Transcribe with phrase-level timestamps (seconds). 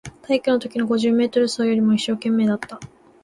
[0.23, 2.79] 体育のときの五十メートル走よりも一生懸命だった